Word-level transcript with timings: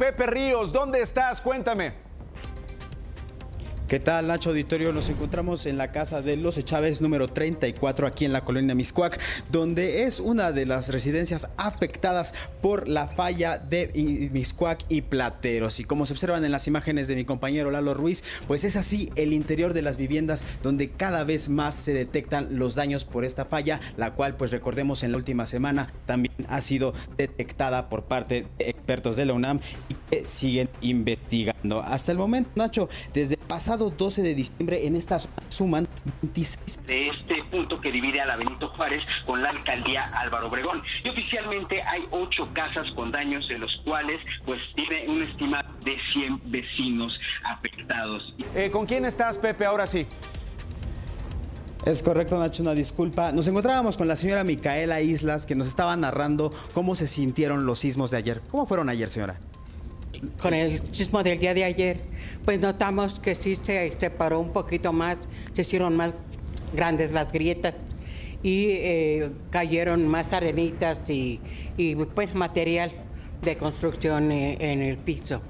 Pepe 0.00 0.26
Ríos, 0.26 0.72
¿dónde 0.72 1.02
estás? 1.02 1.42
Cuéntame. 1.42 1.92
¿Qué 3.90 3.98
tal, 3.98 4.28
Nacho 4.28 4.50
Auditorio? 4.50 4.92
Nos 4.92 5.08
encontramos 5.08 5.66
en 5.66 5.76
la 5.76 5.90
casa 5.90 6.22
de 6.22 6.36
Los 6.36 6.64
Chávez 6.64 7.00
número 7.00 7.26
34 7.26 8.06
aquí 8.06 8.24
en 8.24 8.32
la 8.32 8.44
colonia 8.44 8.72
Miscuac, 8.72 9.18
donde 9.50 10.04
es 10.04 10.20
una 10.20 10.52
de 10.52 10.64
las 10.64 10.90
residencias 10.92 11.48
afectadas 11.56 12.32
por 12.62 12.86
la 12.86 13.08
falla 13.08 13.58
de 13.58 14.30
Miscuac 14.32 14.84
y 14.88 15.00
Plateros. 15.00 15.80
Y 15.80 15.84
como 15.84 16.06
se 16.06 16.12
observan 16.12 16.44
en 16.44 16.52
las 16.52 16.68
imágenes 16.68 17.08
de 17.08 17.16
mi 17.16 17.24
compañero 17.24 17.72
Lalo 17.72 17.92
Ruiz, 17.94 18.22
pues 18.46 18.62
es 18.62 18.76
así 18.76 19.10
el 19.16 19.32
interior 19.32 19.74
de 19.74 19.82
las 19.82 19.96
viviendas 19.96 20.44
donde 20.62 20.90
cada 20.90 21.24
vez 21.24 21.48
más 21.48 21.74
se 21.74 21.92
detectan 21.92 22.46
los 22.60 22.76
daños 22.76 23.04
por 23.04 23.24
esta 23.24 23.44
falla, 23.44 23.80
la 23.96 24.14
cual 24.14 24.36
pues 24.36 24.52
recordemos 24.52 25.02
en 25.02 25.10
la 25.10 25.18
última 25.18 25.46
semana 25.46 25.92
también 26.06 26.46
ha 26.46 26.60
sido 26.60 26.94
detectada 27.16 27.88
por 27.88 28.04
parte 28.04 28.46
de 28.56 28.68
expertos 28.68 29.16
de 29.16 29.24
la 29.24 29.32
UNAM 29.32 29.58
y 29.88 29.94
siguen 30.24 30.68
investigando. 30.80 31.82
Hasta 31.82 32.12
el 32.12 32.18
momento, 32.18 32.50
Nacho, 32.56 32.88
desde 33.12 33.34
el 33.34 33.46
pasado 33.46 33.90
12 33.90 34.22
de 34.22 34.34
diciembre 34.34 34.86
en 34.86 34.96
esta 34.96 35.18
zona 35.18 35.34
suman 35.48 35.88
26 36.22 36.86
de 36.86 37.08
este 37.08 37.44
punto 37.50 37.80
que 37.80 37.90
divide 37.92 38.20
a 38.20 38.26
la 38.26 38.36
Benito 38.36 38.68
Juárez 38.70 39.02
con 39.26 39.42
la 39.42 39.50
alcaldía 39.50 40.04
Álvaro 40.14 40.48
Obregón. 40.48 40.82
Y 41.04 41.08
oficialmente 41.08 41.82
hay 41.82 42.02
ocho 42.10 42.48
casas 42.54 42.86
con 42.94 43.10
daños 43.10 43.48
en 43.50 43.60
los 43.60 43.70
cuales 43.84 44.20
pues 44.44 44.60
tiene 44.74 45.08
un 45.08 45.22
estimado 45.22 45.68
de 45.84 45.96
100 46.12 46.50
vecinos 46.50 47.12
afectados. 47.44 48.34
Eh, 48.54 48.70
¿Con 48.70 48.86
quién 48.86 49.04
estás, 49.04 49.38
Pepe? 49.38 49.64
Ahora 49.64 49.86
sí. 49.86 50.06
Es 51.86 52.02
correcto, 52.02 52.38
Nacho, 52.38 52.62
una 52.62 52.74
disculpa. 52.74 53.32
Nos 53.32 53.48
encontrábamos 53.48 53.96
con 53.96 54.06
la 54.06 54.14
señora 54.14 54.44
Micaela 54.44 55.00
Islas, 55.00 55.46
que 55.46 55.54
nos 55.54 55.66
estaba 55.66 55.96
narrando 55.96 56.52
cómo 56.74 56.94
se 56.94 57.08
sintieron 57.08 57.64
los 57.64 57.78
sismos 57.78 58.10
de 58.10 58.18
ayer. 58.18 58.42
¿Cómo 58.50 58.66
fueron 58.66 58.90
ayer, 58.90 59.08
señora? 59.08 59.38
Con 60.40 60.54
el 60.54 60.80
sismo 60.92 61.22
del 61.22 61.38
día 61.38 61.54
de 61.54 61.64
ayer, 61.64 62.00
pues 62.44 62.60
notamos 62.60 63.18
que 63.20 63.34
sí 63.34 63.56
se 63.62 63.92
separó 63.98 64.40
un 64.40 64.52
poquito 64.52 64.92
más, 64.92 65.18
se 65.52 65.62
hicieron 65.62 65.96
más 65.96 66.16
grandes 66.74 67.12
las 67.12 67.32
grietas 67.32 67.74
y 68.42 68.68
eh, 68.70 69.30
cayeron 69.50 70.06
más 70.08 70.32
arenitas 70.32 71.00
y, 71.08 71.40
pues 72.14 72.34
material 72.34 72.92
de 73.42 73.56
construcción 73.56 74.32
eh, 74.32 74.56
en 74.60 74.82
el 74.82 74.98
piso. 74.98 75.42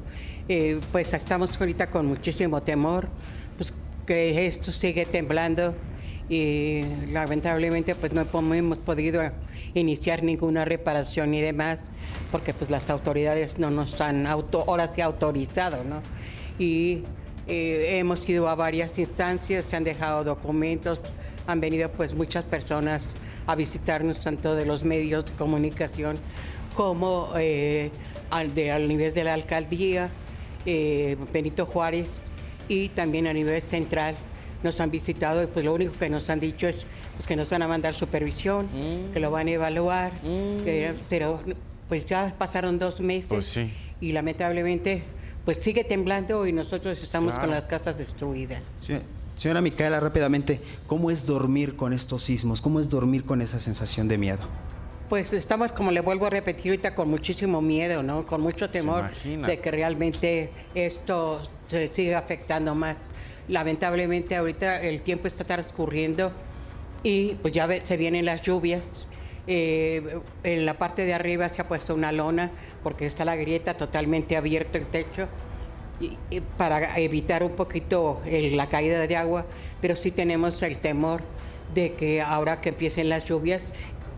Eh, 0.48 0.80
pues 0.90 1.12
estamos 1.14 1.60
ahorita 1.60 1.90
con 1.90 2.06
muchísimo 2.06 2.62
temor, 2.62 3.08
pues 3.56 3.72
que 4.06 4.46
esto 4.46 4.72
sigue 4.72 5.06
temblando 5.06 5.74
y 6.30 6.82
lamentablemente 7.10 7.96
pues 7.96 8.12
no 8.12 8.24
hemos 8.54 8.78
podido 8.78 9.20
iniciar 9.74 10.22
ninguna 10.22 10.64
reparación 10.64 11.34
y 11.34 11.40
demás 11.40 11.84
porque 12.30 12.54
pues 12.54 12.70
las 12.70 12.88
autoridades 12.88 13.58
no 13.58 13.70
nos 13.70 14.00
han 14.00 14.28
auto, 14.28 14.64
ahora 14.68 14.86
sí 14.86 15.00
autorizado, 15.00 15.82
¿no? 15.82 16.00
Y 16.58 17.02
eh, 17.48 17.98
hemos 17.98 18.26
ido 18.28 18.48
a 18.48 18.54
varias 18.54 18.96
instancias, 19.00 19.64
se 19.64 19.76
han 19.76 19.82
dejado 19.82 20.22
documentos, 20.22 21.00
han 21.48 21.60
venido 21.60 21.90
pues 21.90 22.14
muchas 22.14 22.44
personas 22.44 23.08
a 23.48 23.56
visitarnos 23.56 24.20
tanto 24.20 24.54
de 24.54 24.66
los 24.66 24.84
medios 24.84 25.26
de 25.26 25.32
comunicación 25.32 26.16
como 26.74 27.32
eh, 27.36 27.90
de, 28.54 28.70
al 28.70 28.86
nivel 28.86 29.12
de 29.12 29.24
la 29.24 29.34
alcaldía, 29.34 30.10
eh, 30.64 31.16
Benito 31.32 31.66
Juárez 31.66 32.20
y 32.68 32.90
también 32.90 33.26
a 33.26 33.32
nivel 33.32 33.60
central 33.62 34.14
nos 34.62 34.80
han 34.80 34.90
visitado 34.90 35.42
y 35.42 35.46
pues 35.46 35.64
lo 35.64 35.74
único 35.74 35.92
que 35.92 36.08
nos 36.10 36.28
han 36.30 36.40
dicho 36.40 36.66
es 36.68 36.86
pues, 37.16 37.26
que 37.26 37.36
nos 37.36 37.48
van 37.50 37.62
a 37.62 37.68
mandar 37.68 37.94
supervisión, 37.94 38.66
mm. 38.66 39.12
que 39.12 39.20
lo 39.20 39.30
van 39.30 39.48
a 39.48 39.50
evaluar, 39.52 40.12
mm. 40.22 40.64
pero 41.08 41.40
pues 41.88 42.04
ya 42.04 42.34
pasaron 42.38 42.78
dos 42.78 43.00
meses 43.00 43.30
pues 43.54 43.68
y 44.00 44.12
lamentablemente 44.12 45.02
pues 45.44 45.58
sigue 45.58 45.84
temblando 45.84 46.46
y 46.46 46.52
nosotros 46.52 47.02
estamos 47.02 47.34
con 47.34 47.50
las 47.50 47.64
casas 47.64 47.98
destruidas. 47.98 48.62
Señora 49.36 49.62
Micaela, 49.62 49.98
rápidamente, 50.00 50.60
¿cómo 50.86 51.10
es 51.10 51.24
dormir 51.24 51.74
con 51.74 51.94
estos 51.94 52.22
sismos? 52.22 52.60
¿Cómo 52.60 52.78
es 52.78 52.90
dormir 52.90 53.24
con 53.24 53.40
esa 53.40 53.58
sensación 53.58 54.06
de 54.06 54.18
miedo? 54.18 54.40
Pues 55.08 55.32
estamos, 55.32 55.72
como 55.72 55.90
le 55.90 56.00
vuelvo 56.00 56.26
a 56.26 56.30
repetir 56.30 56.72
ahorita, 56.72 56.94
con 56.94 57.08
muchísimo 57.08 57.62
miedo, 57.62 58.02
¿no? 58.02 58.26
Con 58.26 58.42
mucho 58.42 58.70
temor 58.70 59.10
de 59.24 59.58
que 59.58 59.70
realmente 59.70 60.50
esto 60.74 61.40
se 61.68 61.92
siga 61.92 62.18
afectando 62.18 62.74
más 62.74 62.96
lamentablemente 63.50 64.36
ahorita 64.36 64.80
el 64.80 65.02
tiempo 65.02 65.26
está 65.26 65.44
transcurriendo 65.44 66.32
y 67.02 67.34
pues 67.42 67.52
ya 67.52 67.68
se 67.82 67.96
vienen 67.96 68.24
las 68.24 68.42
lluvias. 68.42 69.08
Eh, 69.46 70.20
en 70.44 70.64
la 70.64 70.74
parte 70.74 71.04
de 71.04 71.14
arriba 71.14 71.48
se 71.48 71.60
ha 71.60 71.68
puesto 71.68 71.94
una 71.94 72.12
lona 72.12 72.50
porque 72.82 73.06
está 73.06 73.24
la 73.24 73.36
grieta 73.36 73.74
totalmente 73.74 74.36
abierto 74.36 74.78
el 74.78 74.86
techo 74.86 75.28
y, 75.98 76.40
para 76.56 76.98
evitar 76.98 77.42
un 77.42 77.52
poquito 77.52 78.22
la 78.26 78.68
caída 78.68 79.06
de 79.06 79.16
agua, 79.16 79.46
pero 79.80 79.96
sí 79.96 80.10
tenemos 80.10 80.62
el 80.62 80.78
temor 80.78 81.22
de 81.74 81.94
que 81.94 82.20
ahora 82.20 82.60
que 82.60 82.70
empiecen 82.70 83.08
las 83.08 83.24
lluvias 83.24 83.62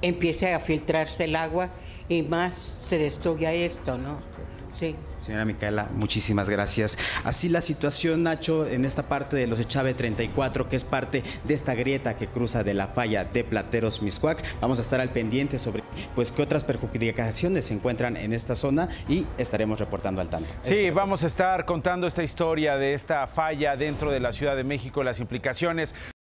empiece 0.02 0.52
a 0.52 0.60
filtrarse 0.60 1.24
el 1.24 1.36
agua 1.36 1.70
y 2.08 2.22
más 2.22 2.78
se 2.82 2.98
destruya 2.98 3.52
esto, 3.52 3.96
¿no? 3.96 4.31
Sí. 4.74 4.96
Señora 5.18 5.44
Micaela, 5.44 5.88
muchísimas 5.94 6.48
gracias. 6.48 6.98
Así 7.24 7.48
la 7.48 7.60
situación, 7.60 8.24
Nacho, 8.24 8.66
en 8.66 8.84
esta 8.84 9.04
parte 9.04 9.36
de 9.36 9.46
los 9.46 9.60
Echave 9.60 9.94
34, 9.94 10.68
que 10.68 10.76
es 10.76 10.84
parte 10.84 11.22
de 11.44 11.54
esta 11.54 11.74
grieta 11.74 12.16
que 12.16 12.26
cruza 12.26 12.64
de 12.64 12.74
la 12.74 12.88
falla 12.88 13.24
de 13.24 13.44
Plateros 13.44 14.02
Miscuac. 14.02 14.42
Vamos 14.60 14.78
a 14.78 14.82
estar 14.82 15.00
al 15.00 15.10
pendiente 15.10 15.58
sobre 15.58 15.84
pues 16.14 16.32
qué 16.32 16.42
otras 16.42 16.64
perjudicaciones 16.64 17.66
se 17.66 17.74
encuentran 17.74 18.16
en 18.16 18.32
esta 18.32 18.56
zona 18.56 18.88
y 19.08 19.26
estaremos 19.38 19.78
reportando 19.78 20.20
al 20.20 20.28
tanto. 20.28 20.52
Sí, 20.62 20.90
vamos 20.90 21.22
a 21.22 21.26
estar 21.28 21.64
contando 21.66 22.06
esta 22.06 22.24
historia 22.24 22.76
de 22.76 22.94
esta 22.94 23.26
falla 23.26 23.76
dentro 23.76 24.10
de 24.10 24.20
la 24.20 24.32
Ciudad 24.32 24.56
de 24.56 24.64
México, 24.64 25.04
las 25.04 25.20
implicaciones. 25.20 25.94